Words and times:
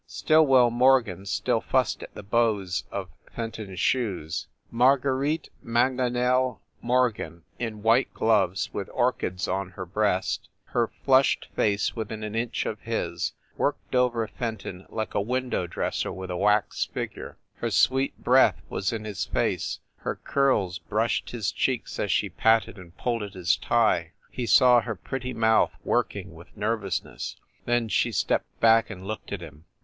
Stillwell 0.07 0.71
Morgan 0.71 1.27
still 1.27 1.61
fussed 1.61 2.01
at 2.01 2.11
the 2.15 2.23
bows 2.23 2.85
of 2.91 3.11
Fenton 3.35 3.71
s 3.73 3.77
shoes. 3.77 4.47
Marguerite 4.71 5.49
Maganel 5.63 6.57
Mor 6.81 7.11
gan, 7.11 7.43
in 7.59 7.83
white 7.83 8.11
gloves, 8.11 8.73
with 8.73 8.89
orchids 8.95 9.47
on 9.47 9.69
her 9.73 9.85
breast, 9.85 10.49
her 10.69 10.87
flushed 11.05 11.49
face 11.55 11.95
within 11.95 12.23
an 12.23 12.33
inch 12.33 12.65
of 12.65 12.79
his, 12.79 13.33
worked 13.57 13.93
over 13.93 14.25
Fenton 14.27 14.87
like 14.89 15.13
a 15.13 15.21
window 15.21 15.67
dresser 15.67 16.11
with 16.11 16.31
a 16.31 16.35
wax 16.35 16.83
figure. 16.85 17.37
Her 17.57 17.69
sweet 17.69 18.17
breath 18.23 18.59
was 18.69 18.91
in 18.91 19.05
his 19.05 19.25
face, 19.25 19.81
her 19.97 20.15
curls 20.15 20.79
brushed 20.79 21.29
his 21.29 21.51
cheeks 21.51 21.99
as 21.99 22.11
she 22.11 22.27
patted 22.27 22.75
and 22.79 22.97
pulled 22.97 23.21
at 23.21 23.35
his 23.35 23.55
tie. 23.55 24.13
He 24.31 24.47
saw 24.47 24.81
her 24.81 24.95
pretty 24.95 25.35
mouth 25.35 25.73
working 25.83 26.33
with 26.33 26.57
nervousness. 26.57 27.35
Then 27.65 27.87
she 27.87 28.11
stepped 28.11 28.59
back 28.59 28.89
and 28.89 29.05
looked 29.05 29.31
at 29.31 29.41
him. 29.41 29.65